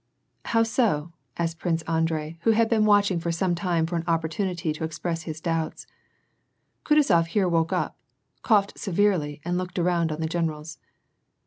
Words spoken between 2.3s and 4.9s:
who had been watching for some time for an opportunity to